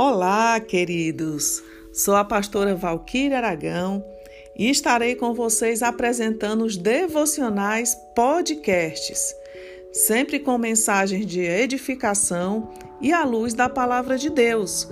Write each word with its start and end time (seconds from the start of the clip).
Olá, 0.00 0.60
queridos! 0.60 1.60
Sou 1.92 2.14
a 2.14 2.24
pastora 2.24 2.72
Valquíria 2.76 3.38
Aragão 3.38 4.04
e 4.56 4.70
estarei 4.70 5.16
com 5.16 5.34
vocês 5.34 5.82
apresentando 5.82 6.64
os 6.64 6.76
devocionais 6.76 7.96
podcasts, 8.14 9.34
sempre 9.92 10.38
com 10.38 10.56
mensagens 10.56 11.26
de 11.26 11.40
edificação 11.40 12.70
e 13.00 13.12
à 13.12 13.24
luz 13.24 13.54
da 13.54 13.68
palavra 13.68 14.16
de 14.16 14.30
Deus, 14.30 14.88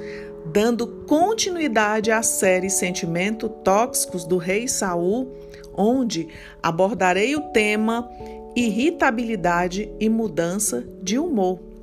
dando 0.46 0.88
continuidade 1.06 2.10
à 2.10 2.20
série 2.20 2.68
Sentimentos 2.68 3.48
Tóxicos 3.62 4.24
do 4.24 4.38
Rei 4.38 4.66
Saul, 4.66 5.32
onde 5.72 6.26
abordarei 6.60 7.36
o 7.36 7.52
tema 7.52 8.10
irritabilidade 8.56 9.88
e 10.00 10.08
mudança 10.08 10.84
de 11.00 11.16
humor. 11.16 11.75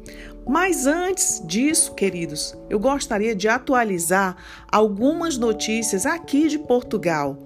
Mas 0.48 0.86
antes 0.86 1.42
disso, 1.46 1.94
queridos, 1.96 2.58
eu 2.70 2.78
gostaria 2.78 3.34
de 3.34 3.48
atualizar 3.48 4.36
algumas 4.70 5.38
notícias 5.38 6.06
aqui 6.06 6.50
de 6.50 6.60
Portugal. 6.60 7.38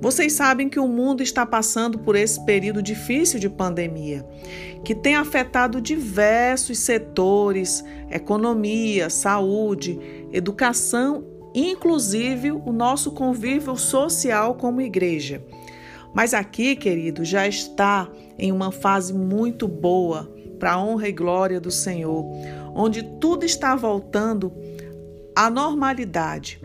Vocês 0.00 0.34
sabem 0.34 0.68
que 0.68 0.78
o 0.78 0.86
mundo 0.86 1.22
está 1.22 1.44
passando 1.44 1.98
por 1.98 2.14
esse 2.14 2.44
período 2.44 2.82
difícil 2.82 3.40
de 3.40 3.48
pandemia, 3.48 4.24
que 4.84 4.94
tem 4.94 5.16
afetado 5.16 5.80
diversos 5.80 6.78
setores, 6.78 7.82
economia, 8.10 9.10
saúde, 9.10 9.98
educação, 10.32 11.24
inclusive 11.54 12.52
o 12.52 12.70
nosso 12.70 13.10
convívio 13.10 13.76
social 13.76 14.54
como 14.54 14.80
igreja. 14.80 15.42
Mas 16.14 16.32
aqui, 16.32 16.76
querido, 16.76 17.24
já 17.24 17.46
está 17.48 18.08
em 18.38 18.52
uma 18.52 18.70
fase 18.70 19.12
muito 19.12 19.66
boa 19.66 20.35
para 20.58 20.72
a 20.72 20.82
honra 20.82 21.08
e 21.08 21.12
glória 21.12 21.60
do 21.60 21.70
Senhor, 21.70 22.24
onde 22.74 23.02
tudo 23.02 23.44
está 23.44 23.74
voltando 23.74 24.52
à 25.34 25.50
normalidade. 25.50 26.60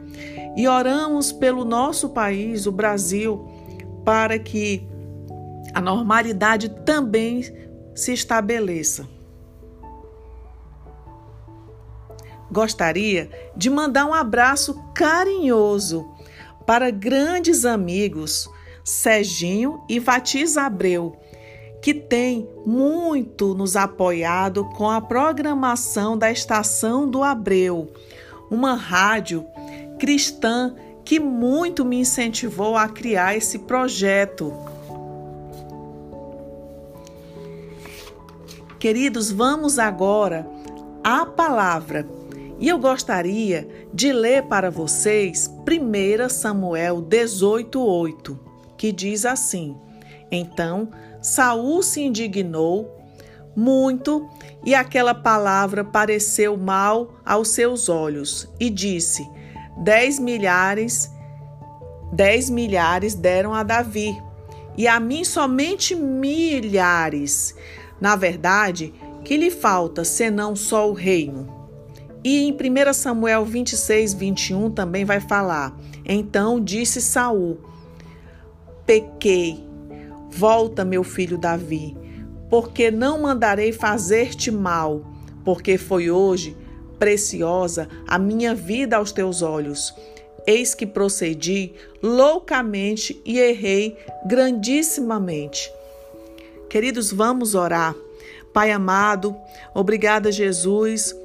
E 0.56 0.68
oramos 0.68 1.32
pelo 1.32 1.64
nosso 1.64 2.10
país, 2.10 2.66
o 2.66 2.72
Brasil, 2.72 3.48
para 4.04 4.38
que 4.40 4.88
a 5.74 5.82
normalidade 5.82 6.70
também 6.84 7.44
se 7.96 8.14
estabeleça. 8.14 9.08
Gostaria 12.52 13.30
de 13.56 13.70
mandar 13.70 14.06
um 14.06 14.14
abraço 14.14 14.84
carinhoso 14.94 16.06
para 16.66 16.92
grandes 16.92 17.64
amigos 17.64 18.50
Serginho 18.84 19.84
e 19.88 20.00
Vatiz 20.00 20.58
Abreu, 20.58 21.16
que 21.82 21.94
tem 21.94 22.48
muito 22.66 23.56
nos 23.56 23.76
apoiado 23.76 24.66
com 24.66 24.90
a 24.90 25.02
programação 25.02 26.18
da 26.18 26.32
Estação 26.32 27.10
do 27.10 27.24
Abreu, 27.24 27.92
uma 28.50 28.76
rádio 28.76 29.46
cristã 29.98 30.76
que 31.04 31.20
muito 31.20 31.84
me 31.84 32.00
incentivou 32.00 32.78
a 32.78 32.88
criar 32.88 33.36
esse 33.36 33.59
projeto. 33.59 34.54
Queridos, 38.80 39.32
vamos 39.32 39.78
agora 39.78 40.48
à 41.04 41.26
palavra. 41.26 42.08
E 42.59 42.68
eu 42.68 42.78
gostaria 42.78 43.68
de 43.92 44.14
ler 44.14 44.44
para 44.44 44.70
vocês 44.70 45.52
1 45.68 46.30
Samuel 46.30 47.02
18:8, 47.02 48.38
que 48.78 48.92
diz 48.92 49.26
assim: 49.26 49.76
Então 50.32 50.90
Saul 51.22 51.84
se 51.84 52.02
indignou 52.02 52.98
muito 53.56 54.28
e 54.66 54.74
aquela 54.74 55.14
palavra 55.14 55.84
pareceu 55.84 56.56
mal 56.56 57.14
aos 57.26 57.50
seus 57.50 57.90
olhos 57.90 58.48
e 58.59 58.70
disse: 58.70 59.28
Dez 59.78 60.19
milhares, 60.19 61.12
dez 62.14 62.50
milhares 62.50 63.14
deram 63.14 63.53
a 63.53 63.64
Davi 63.64 64.16
e 64.78 64.88
a 64.88 65.00
mim 65.00 65.24
somente 65.24 65.96
milhares. 65.96 67.53
Na 68.00 68.16
verdade, 68.16 68.94
que 69.24 69.38
lhe 69.38 69.52
falta 69.52 70.03
senão 70.03 70.56
só 70.56 70.90
o 70.90 70.94
reino? 70.94 71.62
E 72.24 72.44
em 72.44 72.52
1 72.53 72.94
Samuel 72.94 73.46
26, 73.46 74.13
21 74.13 74.72
também 74.72 75.03
vai 75.03 75.19
falar: 75.19 75.75
Então 76.06 76.59
disse 76.59 77.02
Saul: 77.02 77.59
Pequei 78.86 79.71
Volta, 80.31 80.86
meu 80.86 81.03
filho 81.03 81.38
Davi, 81.38 81.96
porque 82.50 82.90
não 82.90 83.22
mandarei 83.22 83.72
fazer-te 83.72 84.50
mal, 84.50 85.03
porque 85.44 85.78
foi 85.78 86.09
hoje 86.09 86.56
preciosa 86.97 87.90
a 88.08 88.18
minha 88.18 88.56
vida 88.56 88.97
aos 88.97 89.12
teus 89.12 89.42
olhos. 89.42 89.94
Eis 90.47 90.74
que 90.74 90.86
procedi 90.86 91.74
loucamente 92.02 93.22
e 93.25 93.40
errei 93.40 93.97
grandissimamente. 94.25 95.72
Queridos, 96.69 97.12
vamos 97.12 97.53
orar. 97.53 97.96
Pai 98.53 98.72
amado, 98.72 99.36
obrigada, 99.74 100.31
Jesus, 100.31 101.16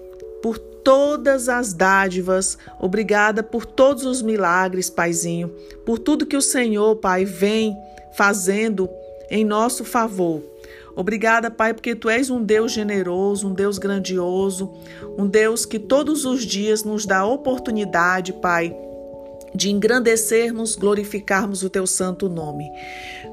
por 0.42 0.58
todas 0.58 1.48
as 1.48 1.72
dádivas, 1.72 2.56
obrigada 2.78 3.42
por 3.42 3.66
todos 3.66 4.04
os 4.04 4.22
milagres, 4.22 4.88
Paizinho, 4.88 5.48
por 5.84 5.98
tudo 5.98 6.26
que 6.26 6.36
o 6.36 6.42
Senhor, 6.42 6.96
Pai, 6.96 7.24
vem 7.24 7.76
fazendo 8.16 8.88
em 9.30 9.44
nosso 9.44 9.84
favor. 9.84 10.42
Obrigada, 10.96 11.50
Pai, 11.50 11.74
porque 11.74 11.94
tu 11.94 12.08
és 12.08 12.30
um 12.30 12.42
Deus 12.42 12.72
generoso, 12.72 13.48
um 13.48 13.52
Deus 13.52 13.76
grandioso, 13.76 14.72
um 15.18 15.26
Deus 15.26 15.66
que 15.66 15.78
todos 15.78 16.24
os 16.24 16.44
dias 16.44 16.82
nos 16.82 17.04
dá 17.04 17.24
oportunidade, 17.26 18.32
Pai, 18.32 18.74
de 19.54 19.70
engrandecermos, 19.70 20.74
glorificarmos 20.74 21.62
o 21.62 21.68
teu 21.68 21.86
santo 21.86 22.30
nome. 22.30 22.70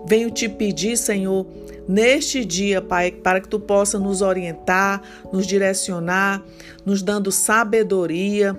Venho 0.05 0.29
te 0.29 0.49
pedir, 0.49 0.97
Senhor, 0.97 1.45
neste 1.87 2.43
dia, 2.43 2.81
Pai, 2.81 3.11
para 3.11 3.39
que 3.39 3.47
tu 3.47 3.61
possa 3.61 3.97
nos 3.97 4.21
orientar, 4.21 5.01
nos 5.31 5.47
direcionar, 5.47 6.43
nos 6.85 7.01
dando 7.01 7.31
sabedoria 7.31 8.53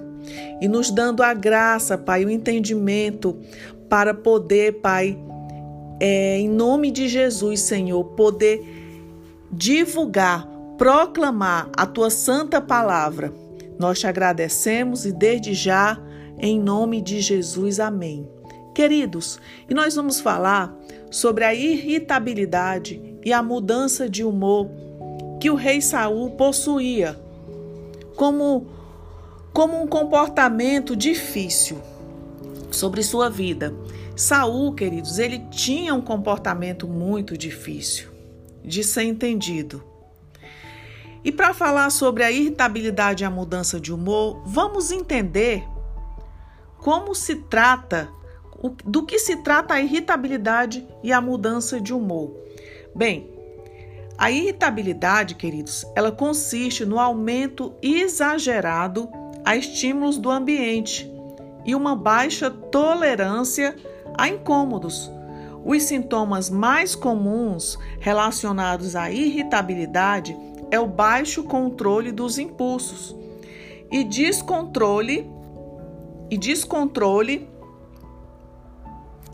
e 0.62 0.68
nos 0.68 0.90
dando 0.90 1.22
a 1.22 1.34
graça, 1.34 1.98
Pai, 1.98 2.24
o 2.24 2.30
entendimento 2.30 3.36
para 3.88 4.14
poder, 4.14 4.80
Pai, 4.80 5.18
é, 6.06 6.38
em 6.38 6.50
nome 6.50 6.91
de 6.91 7.09
Jesus, 7.09 7.60
Senhor, 7.60 8.04
poder 8.04 8.62
divulgar, 9.50 10.47
proclamar 10.76 11.70
a 11.75 11.87
tua 11.87 12.10
santa 12.10 12.60
palavra. 12.60 13.32
Nós 13.78 14.00
te 14.00 14.06
agradecemos 14.06 15.06
e 15.06 15.12
desde 15.12 15.54
já, 15.54 15.98
em 16.38 16.60
nome 16.60 17.00
de 17.00 17.22
Jesus, 17.22 17.81
amém. 17.81 18.28
Queridos, 18.75 19.41
e 19.66 19.72
nós 19.72 19.94
vamos 19.94 20.20
falar 20.20 20.76
sobre 21.10 21.43
a 21.43 21.54
irritabilidade 21.54 23.00
e 23.25 23.32
a 23.32 23.43
mudança 23.43 24.06
de 24.06 24.22
humor 24.22 24.69
que 25.41 25.48
o 25.48 25.54
rei 25.54 25.81
Saul 25.81 26.32
possuía 26.32 27.19
como, 28.14 28.66
como 29.54 29.82
um 29.82 29.87
comportamento 29.87 30.94
difícil 30.94 31.78
sobre 32.70 33.03
sua 33.03 33.31
vida. 33.31 33.72
Saul, 34.16 34.75
queridos, 34.75 35.19
ele 35.19 35.41
tinha 35.50 35.94
um 35.94 36.00
comportamento 36.00 36.86
muito 36.86 37.36
difícil 37.36 38.08
de 38.62 38.84
ser 38.84 39.02
entendido. 39.02 39.82
E 41.25 41.32
para 41.32 41.54
falar 41.54 41.91
sobre 41.91 42.22
a 42.22 42.30
irritabilidade 42.30 43.25
e 43.25 43.26
a 43.26 43.30
mudança 43.30 43.80
de 43.80 43.92
humor, 43.92 44.42
vamos 44.47 44.91
entender 44.91 45.64
como 46.78 47.14
se 47.14 47.36
trata, 47.36 48.08
do 48.84 49.04
que 49.04 49.19
se 49.19 49.36
trata 49.38 49.75
a 49.75 49.80
irritabilidade 49.80 50.86
e 51.02 51.12
a 51.12 51.20
mudança 51.20 51.81
de 51.81 51.94
humor. 51.94 52.36
Bem, 52.94 53.31
a 54.16 54.31
irritabilidade, 54.31 55.34
queridos, 55.34 55.84
ela 55.96 56.12
consiste 56.12 56.84
no 56.84 57.00
aumento 57.00 57.75
exagerado 57.82 59.08
a 59.44 59.56
estímulos 59.56 60.19
do 60.19 60.31
ambiente 60.31 61.11
e 61.64 61.75
uma 61.75 61.96
baixa 61.96 62.50
tolerância 62.50 63.75
a 64.16 64.28
incômodos. 64.28 65.11
Os 65.64 65.82
sintomas 65.84 66.50
mais 66.50 66.94
comuns 66.94 67.78
relacionados 67.99 68.94
à 68.94 69.11
irritabilidade 69.11 70.37
é 70.70 70.78
o 70.78 70.87
baixo 70.87 71.44
controle 71.44 72.12
dos 72.12 72.38
impulsos 72.38 73.16
e 73.90 74.05
descontrole 74.05 75.31
e 76.31 76.37
descontrole 76.37 77.49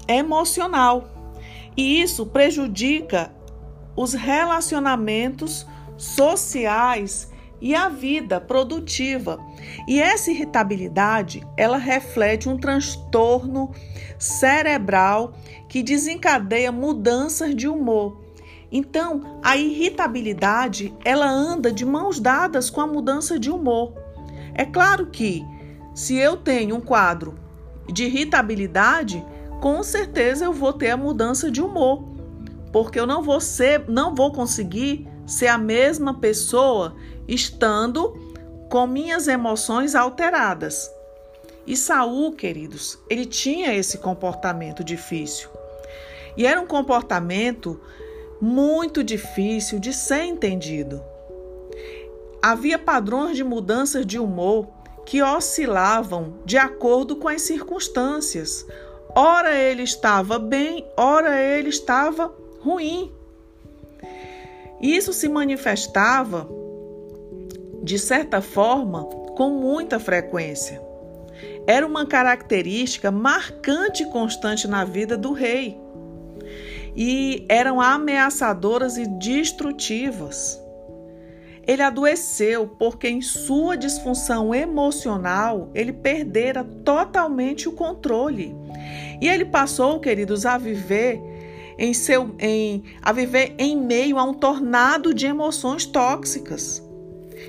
emocional. 0.06 1.08
E 1.76 2.00
isso 2.00 2.26
prejudica 2.26 3.32
os 3.96 4.12
relacionamentos 4.12 5.66
sociais 5.96 7.30
e 7.60 7.74
a 7.74 7.88
vida 7.88 8.40
produtiva. 8.40 9.38
E 9.86 10.00
essa 10.00 10.30
irritabilidade, 10.30 11.46
ela 11.56 11.76
reflete 11.76 12.48
um 12.48 12.56
transtorno 12.56 13.70
cerebral 14.18 15.34
que 15.68 15.82
desencadeia 15.82 16.72
mudanças 16.72 17.54
de 17.54 17.68
humor. 17.68 18.20
Então, 18.72 19.40
a 19.42 19.56
irritabilidade, 19.56 20.94
ela 21.04 21.28
anda 21.28 21.72
de 21.72 21.84
mãos 21.84 22.20
dadas 22.20 22.70
com 22.70 22.80
a 22.80 22.86
mudança 22.86 23.38
de 23.38 23.50
humor. 23.50 23.94
É 24.54 24.64
claro 24.64 25.06
que 25.06 25.44
se 25.94 26.16
eu 26.16 26.36
tenho 26.36 26.76
um 26.76 26.80
quadro 26.80 27.34
de 27.92 28.04
irritabilidade, 28.04 29.24
com 29.60 29.82
certeza 29.82 30.44
eu 30.44 30.52
vou 30.52 30.72
ter 30.72 30.90
a 30.90 30.96
mudança 30.96 31.50
de 31.50 31.60
humor, 31.60 32.04
porque 32.72 32.98
eu 32.98 33.06
não 33.06 33.22
vou 33.22 33.40
ser, 33.40 33.84
não 33.88 34.14
vou 34.14 34.32
conseguir 34.32 35.08
ser 35.26 35.48
a 35.48 35.58
mesma 35.58 36.14
pessoa 36.14 36.96
estando 37.26 38.12
com 38.70 38.86
minhas 38.86 39.28
emoções 39.28 39.94
alteradas. 39.94 40.90
E 41.66 41.76
Saul, 41.76 42.32
queridos, 42.32 42.98
ele 43.08 43.26
tinha 43.26 43.74
esse 43.74 43.98
comportamento 43.98 44.82
difícil. 44.82 45.48
E 46.36 46.46
era 46.46 46.60
um 46.60 46.66
comportamento 46.66 47.80
muito 48.40 49.04
difícil 49.04 49.78
de 49.78 49.92
ser 49.92 50.24
entendido. 50.24 51.02
Havia 52.42 52.78
padrões 52.78 53.36
de 53.36 53.44
mudanças 53.44 54.06
de 54.06 54.18
humor 54.18 54.68
que 55.04 55.22
oscilavam 55.22 56.34
de 56.44 56.56
acordo 56.56 57.16
com 57.16 57.28
as 57.28 57.42
circunstâncias. 57.42 58.66
Ora 59.14 59.54
ele 59.58 59.82
estava 59.82 60.38
bem, 60.38 60.86
ora 60.96 61.38
ele 61.40 61.68
estava 61.68 62.32
ruim. 62.60 63.12
Isso 64.80 65.12
se 65.12 65.28
manifestava, 65.28 66.48
de 67.82 67.98
certa 67.98 68.40
forma, 68.40 69.04
com 69.04 69.50
muita 69.50 69.98
frequência. 69.98 70.80
Era 71.66 71.86
uma 71.86 72.06
característica 72.06 73.10
marcante 73.10 74.02
e 74.02 74.06
constante 74.06 74.66
na 74.66 74.84
vida 74.84 75.16
do 75.16 75.32
rei. 75.32 75.78
E 76.96 77.46
eram 77.48 77.80
ameaçadoras 77.80 78.96
e 78.96 79.06
destrutivas. 79.06 80.60
Ele 81.66 81.82
adoeceu 81.82 82.66
porque, 82.66 83.08
em 83.08 83.20
sua 83.20 83.76
disfunção 83.76 84.54
emocional, 84.54 85.70
ele 85.74 85.92
perdera 85.92 86.64
totalmente 86.64 87.68
o 87.68 87.72
controle. 87.72 88.54
E 89.20 89.28
ele 89.28 89.44
passou, 89.44 90.00
queridos, 90.00 90.44
a 90.44 90.58
viver 90.58 91.20
em 91.78 91.94
seu 91.94 92.34
em 92.38 92.82
a 93.00 93.12
viver 93.12 93.54
em 93.58 93.76
meio 93.76 94.18
a 94.18 94.24
um 94.24 94.34
tornado 94.34 95.14
de 95.14 95.26
emoções 95.26 95.86
tóxicas, 95.86 96.82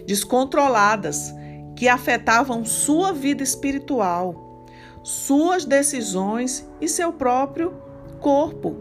descontroladas, 0.06 1.34
que 1.76 1.88
afetavam 1.88 2.64
sua 2.66 3.12
vida 3.12 3.44
espiritual, 3.44 4.66
suas 5.04 5.66
decisões 5.66 6.68
e 6.80 6.88
seu 6.88 7.12
próprio 7.12 7.74
corpo. 8.20 8.76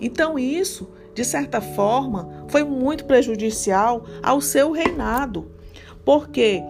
Então 0.00 0.38
isso, 0.38 0.90
de 1.14 1.24
certa 1.24 1.60
forma, 1.60 2.46
foi 2.48 2.64
muito 2.64 3.04
prejudicial 3.04 4.04
ao 4.22 4.40
seu 4.40 4.72
reinado, 4.72 5.50
porque 6.04 6.62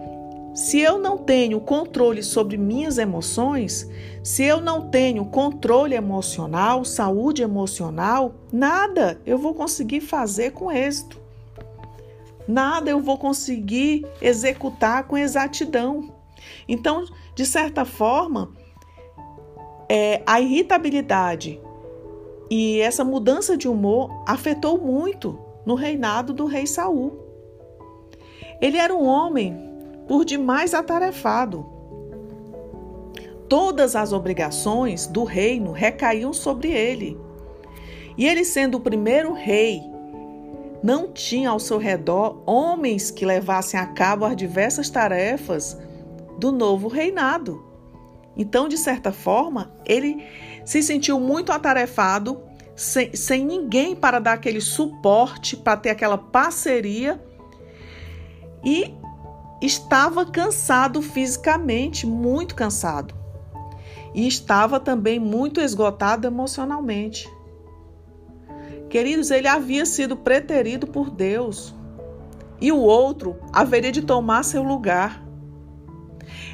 se 0.53 0.79
eu 0.79 0.99
não 0.99 1.17
tenho 1.17 1.61
controle 1.61 2.21
sobre 2.21 2.57
minhas 2.57 2.97
emoções, 2.97 3.89
se 4.21 4.43
eu 4.43 4.59
não 4.59 4.89
tenho 4.89 5.25
controle 5.25 5.95
emocional, 5.95 6.83
saúde 6.83 7.41
emocional, 7.41 8.35
nada 8.51 9.19
eu 9.25 9.37
vou 9.37 9.53
conseguir 9.53 10.01
fazer 10.01 10.51
com 10.51 10.71
êxito. 10.71 11.20
Nada 12.47 12.89
eu 12.89 12.99
vou 12.99 13.17
conseguir 13.17 14.05
executar 14.21 15.05
com 15.07 15.17
exatidão. 15.17 16.13
Então, 16.67 17.05
de 17.35 17.45
certa 17.45 17.85
forma, 17.85 18.51
é, 19.87 20.21
a 20.25 20.41
irritabilidade 20.41 21.59
e 22.49 22.79
essa 22.81 23.03
mudança 23.03 23.55
de 23.55 23.67
humor 23.67 24.09
afetou 24.27 24.77
muito 24.77 25.39
no 25.65 25.75
reinado 25.75 26.33
do 26.33 26.45
rei 26.45 26.65
Saul. 26.65 27.19
Ele 28.59 28.77
era 28.77 28.93
um 28.93 29.05
homem 29.05 29.57
por 30.07 30.25
demais 30.25 30.73
atarefado 30.73 31.81
Todas 33.51 33.97
as 33.97 34.13
obrigações 34.13 35.07
do 35.07 35.25
reino 35.25 35.73
recaíam 35.73 36.31
sobre 36.31 36.71
ele. 36.71 37.19
E 38.17 38.25
ele, 38.25 38.45
sendo 38.45 38.77
o 38.77 38.79
primeiro 38.79 39.33
rei, 39.33 39.81
não 40.83 41.11
tinha 41.11 41.49
ao 41.49 41.59
seu 41.59 41.77
redor 41.77 42.41
homens 42.45 43.11
que 43.11 43.25
levassem 43.25 43.79
a 43.79 43.85
cabo 43.85 44.25
as 44.25 44.35
diversas 44.35 44.89
tarefas 44.89 45.77
do 46.37 46.51
novo 46.51 46.87
reinado. 46.87 47.63
Então, 48.35 48.67
de 48.67 48.77
certa 48.77 49.11
forma, 49.11 49.71
ele 49.85 50.25
se 50.65 50.81
sentiu 50.81 51.19
muito 51.19 51.51
atarefado, 51.51 52.41
sem, 52.75 53.13
sem 53.15 53.45
ninguém 53.45 53.95
para 53.95 54.19
dar 54.19 54.33
aquele 54.33 54.61
suporte, 54.61 55.55
para 55.55 55.77
ter 55.77 55.89
aquela 55.89 56.17
parceria, 56.17 57.21
e 58.63 58.93
estava 59.61 60.25
cansado 60.25 61.01
fisicamente, 61.01 62.07
muito 62.07 62.55
cansado 62.55 63.21
e 64.13 64.27
estava 64.27 64.79
também 64.79 65.19
muito 65.19 65.61
esgotado 65.61 66.27
emocionalmente. 66.27 67.29
Queridos, 68.91 69.31
ele 69.31 69.47
havia 69.47 69.85
sido 69.85 70.15
preterido 70.15 70.85
por 70.85 71.09
Deus 71.09 71.73
e 72.59 72.71
o 72.71 72.77
outro 72.77 73.39
haveria 73.51 73.91
de 73.91 74.03
tomar 74.03 74.43
seu 74.43 74.61
lugar. 74.61 75.23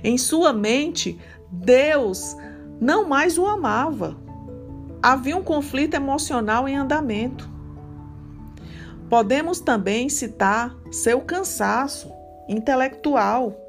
Em 0.01 0.17
sua 0.17 0.53
mente, 0.53 1.19
Deus 1.51 2.37
não 2.79 3.09
mais 3.09 3.37
o 3.37 3.45
amava. 3.45 4.15
Havia 5.03 5.35
um 5.35 5.43
conflito 5.43 5.95
emocional 5.95 6.65
em 6.65 6.77
andamento. 6.77 7.49
Podemos 9.09 9.59
também 9.59 10.07
citar 10.07 10.73
seu 10.91 11.19
cansaço 11.19 12.09
intelectual 12.47 13.67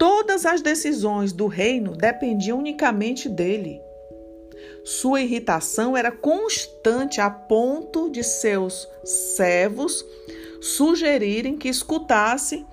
Todas 0.00 0.46
as 0.46 0.62
decisões 0.62 1.30
do 1.30 1.46
reino 1.46 1.94
dependiam 1.94 2.58
unicamente 2.58 3.28
dele. 3.28 3.82
Sua 4.84 5.20
irritação 5.20 5.96
era 5.96 6.10
constante 6.10 7.20
a 7.20 7.30
ponto 7.30 8.10
de 8.10 8.24
seus 8.24 8.88
servos 9.04 10.04
sugerirem 10.60 11.56
que 11.56 11.68
escutasse 11.68 12.66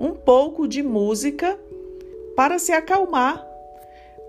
um 0.00 0.12
pouco 0.12 0.66
de 0.66 0.82
música 0.82 1.58
para 2.36 2.58
se 2.58 2.72
acalmar. 2.72 3.46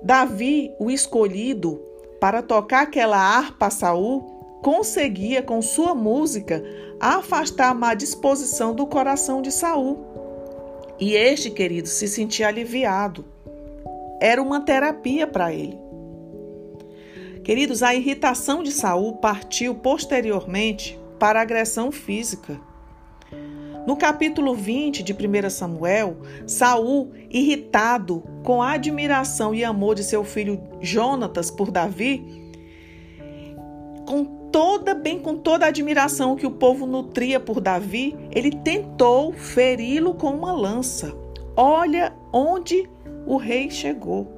Davi, 0.02 0.74
o 0.80 0.92
escolhido 0.92 1.82
para 2.20 2.42
tocar 2.42 2.84
aquela 2.84 3.18
harpa 3.18 3.70
Saul, 3.70 4.22
conseguia 4.62 5.42
com 5.42 5.62
sua 5.62 5.94
música 5.94 6.64
afastar 7.00 7.70
a 7.70 7.74
má 7.74 7.94
disposição 7.94 8.74
do 8.74 8.88
coração 8.88 9.42
de 9.42 9.52
Saul. 9.52 10.06
E 11.00 11.16
este, 11.16 11.50
querido, 11.50 11.88
se 11.88 12.08
sentia 12.08 12.48
aliviado. 12.48 13.26
Era 14.22 14.42
uma 14.42 14.62
terapia 14.62 15.28
para 15.28 15.52
ele. 15.52 15.83
Queridos, 17.44 17.84
a 17.84 17.94
irritação 17.94 18.64
de 18.64 18.72
Saul 18.72 19.18
partiu 19.18 19.76
posteriormente 19.76 20.98
para 21.20 21.42
agressão 21.42 21.92
física. 21.92 22.58
No 23.86 23.98
capítulo 23.98 24.56
20 24.56 25.04
de 25.04 25.12
1 25.12 25.50
Samuel, 25.50 26.16
Saul, 26.48 27.12
irritado 27.30 28.24
com 28.44 28.62
a 28.62 28.72
admiração 28.72 29.54
e 29.54 29.62
amor 29.62 29.96
de 29.96 30.06
seu 30.06 30.24
filho 30.24 30.62
Jonatas 30.80 31.52
por 31.52 31.70
Davi, 31.70 32.24
com 34.06 34.24
toda 34.50 34.94
bem 34.94 35.20
com 35.20 35.36
toda 35.36 35.66
a 35.66 35.70
admiração 35.70 36.38
que 36.38 36.48
o 36.48 36.52
povo 36.52 36.86
nutria 36.86 37.42
por 37.42 37.60
Davi, 37.60 38.16
ele 38.32 38.52
tentou 38.52 39.34
feri-lo 39.34 40.14
com 40.14 40.30
uma 40.30 40.54
lança. 40.54 41.14
Olha 41.58 42.16
onde 42.32 42.90
o 43.26 43.36
rei 43.36 43.70
chegou. 43.70 44.32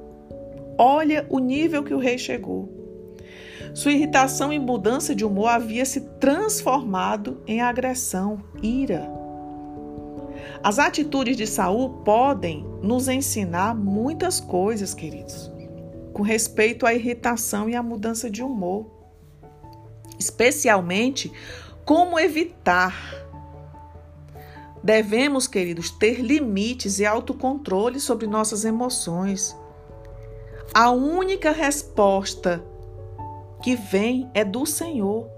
Olha 0.76 1.24
o 1.30 1.38
nível 1.38 1.84
que 1.84 1.94
o 1.94 1.98
rei 1.98 2.18
chegou. 2.18 2.75
Sua 3.74 3.92
irritação 3.92 4.52
e 4.52 4.58
mudança 4.58 5.14
de 5.14 5.24
humor 5.24 5.48
havia 5.48 5.84
se 5.84 6.00
transformado 6.18 7.42
em 7.46 7.60
agressão, 7.60 8.42
ira. 8.62 9.10
As 10.62 10.78
atitudes 10.78 11.36
de 11.36 11.46
Saul 11.46 12.02
podem 12.04 12.66
nos 12.82 13.08
ensinar 13.08 13.74
muitas 13.74 14.40
coisas, 14.40 14.94
queridos, 14.94 15.50
com 16.12 16.22
respeito 16.22 16.86
à 16.86 16.94
irritação 16.94 17.68
e 17.68 17.74
à 17.74 17.82
mudança 17.82 18.30
de 18.30 18.42
humor 18.42 18.96
especialmente 20.18 21.32
como 21.84 22.18
evitar. 22.18 22.94
Devemos, 24.82 25.46
queridos, 25.46 25.90
ter 25.90 26.20
limites 26.20 26.98
e 26.98 27.06
autocontrole 27.06 27.98
sobre 27.98 28.26
nossas 28.26 28.64
emoções. 28.64 29.56
A 30.72 30.90
única 30.90 31.50
resposta 31.50 32.64
que 33.66 33.74
vem 33.74 34.30
é 34.32 34.44
do 34.44 34.64
Senhor. 34.64 35.28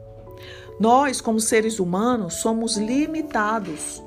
Nós, 0.78 1.18
como 1.18 1.40
seres 1.40 1.80
humanos, 1.80 2.34
somos 2.34 2.76
limitados. 2.76 4.02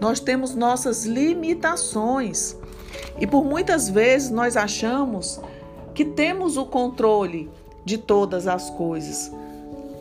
Nós 0.00 0.18
temos 0.18 0.54
nossas 0.54 1.04
limitações. 1.04 2.56
E 3.20 3.26
por 3.26 3.44
muitas 3.44 3.90
vezes 3.90 4.30
nós 4.30 4.56
achamos 4.56 5.38
que 5.94 6.06
temos 6.06 6.56
o 6.56 6.64
controle 6.64 7.50
de 7.84 7.98
todas 7.98 8.46
as 8.46 8.70
coisas. 8.70 9.30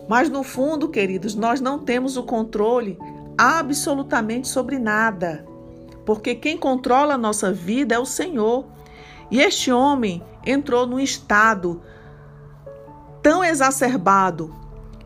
Mas 0.08 0.30
no 0.30 0.42
fundo, 0.42 0.88
queridos, 0.88 1.36
nós 1.36 1.60
não 1.60 1.78
temos 1.78 2.16
o 2.16 2.24
controle 2.24 2.98
absolutamente 3.38 4.48
sobre 4.48 4.80
nada. 4.80 5.46
Porque 6.06 6.34
quem 6.34 6.58
controla 6.58 7.16
a 7.16 7.18
nossa 7.18 7.52
vida 7.52 7.94
é 7.94 8.00
o 8.00 8.06
Senhor. 8.06 8.68
E 9.30 9.42
este 9.42 9.70
homem 9.70 10.24
entrou 10.46 10.88
num 10.88 10.98
estado 10.98 11.82
tão 13.26 13.44
exacerbado 13.44 14.54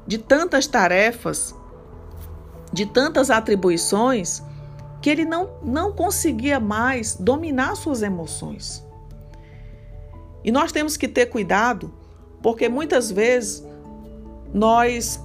de 0.05 0.17
tantas 0.17 0.67
tarefas, 0.67 1.55
de 2.69 2.85
tantas 2.85 3.29
atribuições, 3.29 4.43
que 5.01 5.09
ele 5.09 5.23
não, 5.23 5.49
não 5.63 5.93
conseguia 5.93 6.59
mais 6.59 7.15
dominar 7.15 7.75
suas 7.75 8.01
emoções. 8.01 8.85
E 10.43 10.51
nós 10.51 10.73
temos 10.73 10.97
que 10.97 11.07
ter 11.07 11.27
cuidado, 11.27 11.93
porque 12.43 12.67
muitas 12.67 13.09
vezes 13.09 13.65
nós 14.53 15.23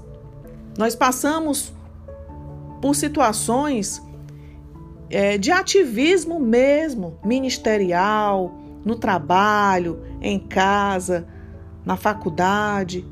nós 0.79 0.95
passamos 0.95 1.73
por 2.81 2.95
situações 2.95 4.01
é, 5.11 5.37
de 5.37 5.51
ativismo 5.51 6.39
mesmo, 6.39 7.19
ministerial, 7.25 8.55
no 8.85 8.95
trabalho, 8.95 10.01
em 10.21 10.39
casa, 10.39 11.27
na 11.85 11.97
faculdade, 11.97 13.07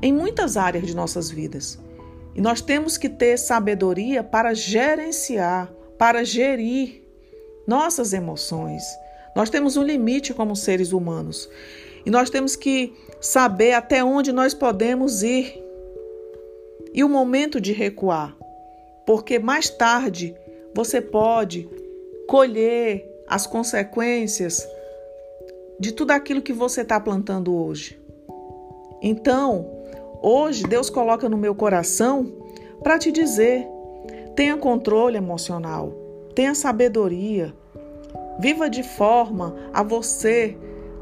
em 0.00 0.12
muitas 0.12 0.56
áreas 0.56 0.86
de 0.86 0.94
nossas 0.94 1.30
vidas. 1.30 1.78
E 2.34 2.40
nós 2.40 2.60
temos 2.60 2.96
que 2.96 3.08
ter 3.08 3.36
sabedoria 3.36 4.22
para 4.22 4.54
gerenciar, 4.54 5.72
para 5.98 6.24
gerir 6.24 7.02
nossas 7.66 8.12
emoções. 8.12 8.82
Nós 9.34 9.50
temos 9.50 9.76
um 9.76 9.82
limite 9.82 10.32
como 10.32 10.54
seres 10.54 10.92
humanos. 10.92 11.48
E 12.06 12.10
nós 12.10 12.30
temos 12.30 12.56
que 12.56 12.94
saber 13.20 13.72
até 13.72 14.02
onde 14.02 14.32
nós 14.32 14.54
podemos 14.54 15.22
ir 15.22 15.62
e 16.94 17.04
o 17.04 17.08
momento 17.08 17.60
de 17.60 17.72
recuar, 17.72 18.36
porque 19.06 19.38
mais 19.38 19.68
tarde 19.68 20.34
você 20.74 21.00
pode 21.00 21.68
colher 22.26 23.06
as 23.26 23.46
consequências 23.46 24.66
de 25.78 25.92
tudo 25.92 26.10
aquilo 26.10 26.42
que 26.42 26.52
você 26.52 26.82
está 26.82 26.98
plantando 26.98 27.54
hoje. 27.54 28.00
Então, 29.00 29.66
hoje 30.20 30.64
Deus 30.64 30.90
coloca 30.90 31.28
no 31.28 31.36
meu 31.36 31.54
coração 31.54 32.32
para 32.82 32.98
te 32.98 33.12
dizer: 33.12 33.66
tenha 34.34 34.56
controle 34.56 35.16
emocional, 35.16 35.92
tenha 36.34 36.54
sabedoria, 36.54 37.54
viva 38.38 38.68
de 38.68 38.82
forma 38.82 39.54
a 39.72 39.82
você 39.82 40.56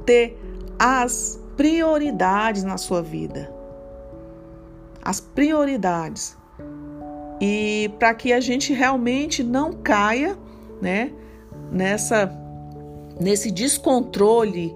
ter 0.05 0.39
as 0.79 1.41
prioridades 1.57 2.63
na 2.63 2.77
sua 2.77 3.03
vida. 3.03 3.53
As 5.03 5.21
prioridades. 5.21 6.37
E 7.41 7.91
para 7.99 8.15
que 8.15 8.33
a 8.33 8.41
gente 8.41 8.73
realmente 8.73 9.43
não 9.43 9.73
caia, 9.73 10.37
né, 10.81 11.13
nessa 11.71 12.27
nesse 13.21 13.51
descontrole 13.51 14.75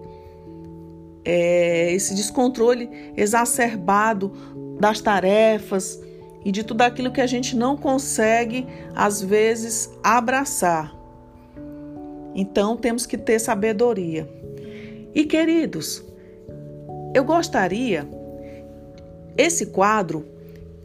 é, 1.25 1.92
esse 1.92 2.14
descontrole 2.14 3.12
exacerbado 3.16 4.32
das 4.78 5.00
tarefas 5.00 6.00
e 6.44 6.50
de 6.50 6.64
tudo 6.64 6.82
aquilo 6.82 7.12
que 7.12 7.20
a 7.20 7.26
gente 7.26 7.54
não 7.54 7.76
consegue, 7.76 8.66
às 8.94 9.20
vezes, 9.20 9.90
abraçar. 10.02 10.97
Então, 12.35 12.76
temos 12.76 13.04
que 13.04 13.18
ter 13.18 13.38
sabedoria. 13.38 14.28
E, 15.14 15.25
queridos, 15.25 16.02
eu 17.14 17.25
gostaria, 17.25 18.09
esse 19.37 19.66
quadro, 19.66 20.26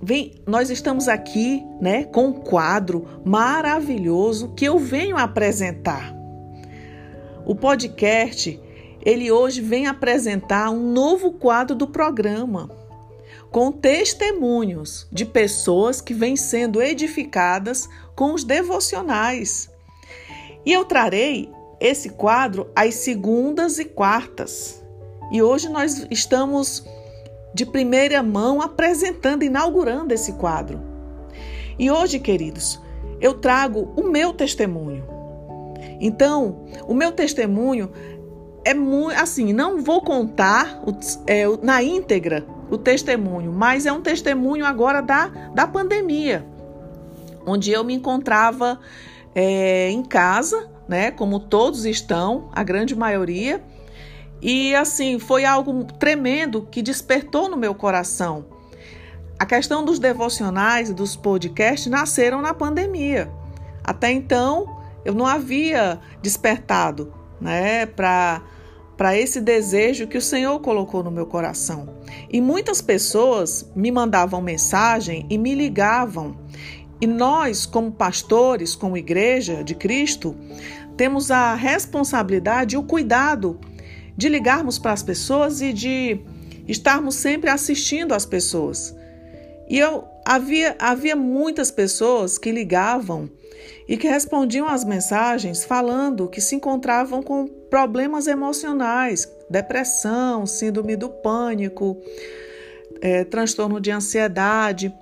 vem, 0.02 0.34
nós 0.46 0.70
estamos 0.70 1.08
aqui 1.08 1.64
né, 1.80 2.04
com 2.04 2.28
um 2.28 2.34
quadro 2.34 3.22
maravilhoso 3.24 4.54
que 4.56 4.66
eu 4.66 4.78
venho 4.78 5.16
apresentar. 5.16 6.14
O 7.46 7.54
podcast 7.54 8.60
ele 9.06 9.32
hoje 9.32 9.62
vem 9.62 9.86
apresentar 9.86 10.72
um 10.72 10.92
novo 10.92 11.34
quadro 11.34 11.75
do 11.75 11.86
programa, 11.86 12.72
com 13.52 13.72
testemunhos 13.72 15.08
de 15.12 15.24
pessoas 15.24 16.02
que 16.02 16.12
vêm 16.12 16.36
sendo 16.36 16.82
edificadas 16.82 17.88
com 18.16 18.34
os 18.34 18.44
devocionais. 18.44 19.70
E 20.66 20.74
eu 20.74 20.84
trarei 20.86 21.52
esse 21.80 22.10
quadro 22.10 22.68
às 22.75 22.96
segundas 22.96 23.78
e 23.78 23.86
quartas. 23.86 24.84
E 25.32 25.40
hoje 25.40 25.70
nós 25.70 26.08
estamos 26.10 26.84
de 27.54 27.64
primeira 27.64 28.24
mão 28.24 28.60
apresentando, 28.60 29.44
inaugurando 29.44 30.16
esse 30.16 30.34
quadro. 30.34 30.82
E 31.78 31.92
hoje, 31.92 32.20
queridos, 32.20 32.82
eu 33.22 33.36
trago 33.36 33.94
o 33.96 34.04
meu 34.04 34.34
testemunho. 34.34 35.15
Então, 36.06 36.68
o 36.88 36.94
meu 36.94 37.12
testemunho 37.12 37.92
é 38.64 38.76
muito 38.76 39.20
assim, 39.20 39.52
não 39.54 39.82
vou 39.82 40.02
contar 40.02 40.84
é, 41.26 41.46
na 41.64 41.82
íntegra 41.82 42.46
o 42.70 42.78
testemunho, 42.78 43.52
mas 43.52 43.88
é 43.88 43.92
um 43.92 44.02
testemunho 44.02 44.68
agora 44.68 45.02
da, 45.02 45.28
da 45.56 45.66
pandemia, 45.66 46.46
onde 47.44 47.72
eu 47.72 47.84
me 47.84 47.96
encontrava 47.96 48.80
é, 49.34 49.90
em 49.90 50.04
casa, 50.04 50.70
né? 50.88 51.10
Como 51.10 51.40
todos 51.40 51.86
estão, 51.86 52.50
a 52.54 52.62
grande 52.62 52.96
maioria. 52.96 53.64
E 54.40 54.76
assim, 54.76 55.18
foi 55.18 55.44
algo 55.44 55.86
tremendo 55.86 56.68
que 56.70 56.84
despertou 56.84 57.50
no 57.50 57.58
meu 57.58 57.74
coração. 57.74 58.46
A 59.40 59.46
questão 59.46 59.84
dos 59.84 59.98
devocionais 59.98 60.92
e 60.92 60.94
dos 60.94 61.16
podcasts 61.16 61.88
nasceram 61.88 62.44
na 62.44 62.54
pandemia. 62.54 63.28
Até 63.84 64.12
então, 64.12 64.85
eu 65.06 65.14
não 65.14 65.26
havia 65.26 66.00
despertado, 66.22 67.14
né, 67.40 67.86
para 67.86 68.42
esse 69.16 69.40
desejo 69.40 70.08
que 70.08 70.18
o 70.18 70.22
Senhor 70.22 70.60
colocou 70.60 71.04
no 71.04 71.12
meu 71.12 71.28
coração. 71.28 71.88
E 72.30 72.42
muitas 72.42 72.82
pessoas 72.82 73.72
me 73.76 73.92
mandavam 73.92 74.42
mensagem 74.42 75.28
e 75.30 75.38
me 75.38 75.54
ligavam. 75.54 76.36
E 77.00 77.06
nós, 77.06 77.66
como 77.66 77.92
pastores, 77.92 78.76
como 78.76 78.98
igreja 78.98 79.64
de 79.64 79.76
Cristo, 79.76 80.36
temos 80.98 81.30
a 81.30 81.54
responsabilidade 81.54 82.76
e 82.76 82.78
o 82.78 82.84
cuidado 82.84 83.60
de 84.18 84.28
ligarmos 84.28 84.80
para 84.80 84.94
as 84.94 85.04
pessoas 85.04 85.62
e 85.62 85.72
de 85.72 86.20
estarmos 86.68 87.16
sempre 87.16 87.50
assistindo 87.50 88.14
às 88.14 88.26
pessoas. 88.26 88.96
E 89.70 89.78
eu 89.78 90.06
havia, 90.26 90.76
havia 90.80 91.16
muitas 91.16 91.70
pessoas 91.70 92.38
que 92.38 92.52
ligavam 92.52 93.30
e 93.88 93.98
que 93.98 94.08
respondiam 94.08 94.68
às 94.68 94.84
mensagens 94.84 95.64
falando 95.64 96.28
que 96.28 96.42
se 96.42 96.56
encontravam 96.56 97.22
com 97.22 97.48
problemas 97.70 98.28
emocionais, 98.28 99.30
depressão, 99.50 100.46
síndrome 100.46 100.96
do 100.96 101.10
pânico, 101.10 101.98
é, 103.02 103.24
transtorno 103.24 103.80
de 103.80 103.92
ansiedade. 103.92 104.94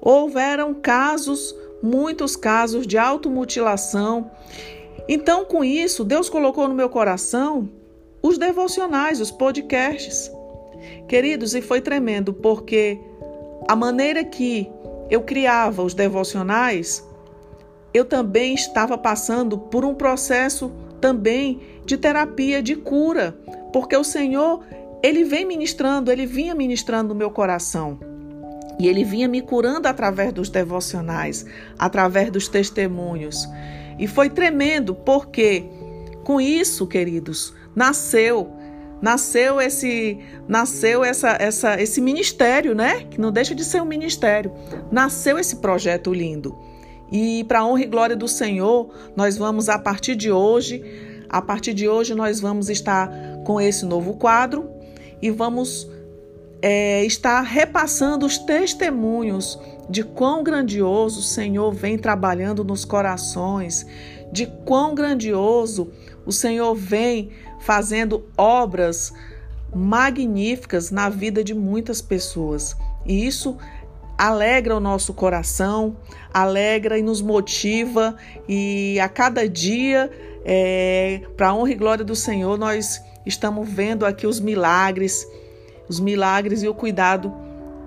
Houveram 0.00 0.74
casos, 0.74 1.54
muitos 1.82 2.36
casos 2.36 2.86
de 2.86 2.96
automutilação. 2.98 4.30
Então, 5.08 5.44
com 5.44 5.64
isso, 5.64 6.04
Deus 6.04 6.28
colocou 6.28 6.68
no 6.68 6.74
meu 6.74 6.88
coração 6.88 7.68
os 8.22 8.38
devocionais, 8.38 9.20
os 9.20 9.30
podcasts. 9.30 10.30
Queridos, 11.08 11.54
e 11.54 11.60
foi 11.60 11.80
tremendo, 11.80 12.32
porque 12.32 12.98
a 13.68 13.74
maneira 13.74 14.24
que 14.24 14.70
eu 15.10 15.22
criava 15.22 15.82
os 15.82 15.94
devocionais 15.94 17.04
eu 17.94 18.04
também 18.04 18.54
estava 18.54 18.98
passando 18.98 19.56
por 19.56 19.84
um 19.84 19.94
processo 19.94 20.72
também 21.00 21.60
de 21.86 21.96
terapia, 21.96 22.60
de 22.60 22.74
cura, 22.74 23.38
porque 23.72 23.96
o 23.96 24.02
Senhor, 24.02 24.64
ele 25.00 25.22
vem 25.22 25.44
ministrando, 25.44 26.10
ele 26.10 26.26
vinha 26.26 26.56
ministrando 26.56 27.10
no 27.10 27.14
meu 27.14 27.30
coração. 27.30 28.00
E 28.80 28.88
ele 28.88 29.04
vinha 29.04 29.28
me 29.28 29.40
curando 29.40 29.86
através 29.86 30.32
dos 30.32 30.48
devocionais, 30.48 31.46
através 31.78 32.32
dos 32.32 32.48
testemunhos. 32.48 33.48
E 33.96 34.08
foi 34.08 34.28
tremendo, 34.28 34.96
porque 34.96 35.64
com 36.24 36.40
isso, 36.40 36.88
queridos, 36.88 37.54
nasceu 37.76 38.50
nasceu 39.02 39.60
esse 39.60 40.18
nasceu 40.48 41.04
essa, 41.04 41.36
essa 41.38 41.80
esse 41.80 42.00
ministério, 42.00 42.74
né? 42.74 43.04
Que 43.10 43.20
não 43.20 43.30
deixa 43.30 43.54
de 43.54 43.62
ser 43.62 43.82
um 43.82 43.84
ministério. 43.84 44.50
Nasceu 44.90 45.38
esse 45.38 45.56
projeto 45.56 46.12
lindo. 46.12 46.56
E 47.14 47.44
para 47.44 47.64
honra 47.64 47.84
e 47.84 47.86
glória 47.86 48.16
do 48.16 48.26
Senhor, 48.26 48.90
nós 49.14 49.36
vamos 49.38 49.68
a 49.68 49.78
partir 49.78 50.16
de 50.16 50.32
hoje, 50.32 50.84
a 51.28 51.40
partir 51.40 51.72
de 51.72 51.88
hoje 51.88 52.12
nós 52.12 52.40
vamos 52.40 52.68
estar 52.68 53.08
com 53.44 53.60
esse 53.60 53.86
novo 53.86 54.14
quadro 54.14 54.68
e 55.22 55.30
vamos 55.30 55.88
é, 56.60 57.04
estar 57.04 57.40
repassando 57.42 58.26
os 58.26 58.36
testemunhos 58.36 59.56
de 59.88 60.02
quão 60.02 60.42
grandioso 60.42 61.20
o 61.20 61.22
Senhor 61.22 61.72
vem 61.72 61.96
trabalhando 61.96 62.64
nos 62.64 62.84
corações, 62.84 63.86
de 64.32 64.46
quão 64.64 64.92
grandioso 64.92 65.92
o 66.26 66.32
Senhor 66.32 66.74
vem 66.74 67.30
fazendo 67.60 68.24
obras 68.36 69.12
magníficas 69.72 70.90
na 70.90 71.08
vida 71.08 71.44
de 71.44 71.54
muitas 71.54 72.02
pessoas. 72.02 72.76
E 73.06 73.24
isso 73.24 73.56
alegra 74.16 74.76
o 74.76 74.80
nosso 74.80 75.12
coração, 75.14 75.96
alegra 76.32 76.98
e 76.98 77.02
nos 77.02 77.20
motiva, 77.20 78.16
e 78.48 78.98
a 79.00 79.08
cada 79.08 79.48
dia 79.48 80.10
É, 80.46 81.22
Para 81.38 81.48
a 81.48 81.54
honra 81.54 81.70
e 81.70 81.74
glória 81.74 82.04
do 82.04 82.14
Senhor, 82.14 82.58
nós 82.58 83.02
estamos 83.24 83.66
vendo 83.66 84.04
aqui 84.04 84.26
os 84.26 84.38
milagres, 84.38 85.26
os 85.88 85.98
milagres 85.98 86.62
e 86.62 86.68
o 86.68 86.74
cuidado 86.74 87.32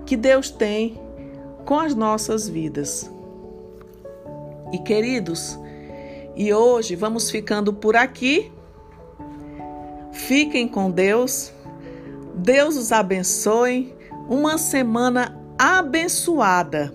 que 0.04 0.16
Deus 0.16 0.50
tem 0.50 1.00
com 1.64 1.78
as 1.78 1.94
nossas 1.94 2.48
vidas. 2.48 3.08
E 4.72 4.78
queridos, 4.80 5.56
e 6.34 6.52
hoje 6.52 6.96
vamos 6.96 7.30
ficando 7.30 7.72
por 7.72 7.94
aqui. 7.94 8.50
Fiquem 10.10 10.66
com 10.66 10.90
Deus. 10.90 11.52
Deus 12.34 12.76
os 12.76 12.90
abençoe. 12.90 13.94
Uma 14.28 14.58
semana 14.58 15.37
abençoada. 15.58 16.94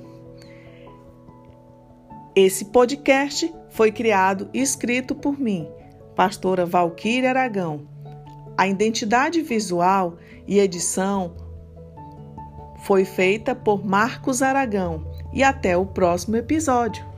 Esse 2.34 2.66
podcast 2.66 3.54
foi 3.70 3.92
criado 3.92 4.50
e 4.54 4.62
escrito 4.62 5.14
por 5.14 5.38
mim, 5.38 5.68
pastora 6.16 6.66
Valquíria 6.66 7.30
Aragão. 7.30 7.86
A 8.58 8.68
identidade 8.68 9.42
visual 9.42 10.16
e 10.48 10.60
edição 10.60 11.36
foi 12.84 13.04
feita 13.04 13.54
por 13.54 13.86
Marcos 13.86 14.42
Aragão. 14.42 15.12
E 15.34 15.42
até 15.42 15.76
o 15.76 15.86
próximo 15.86 16.36
episódio. 16.36 17.13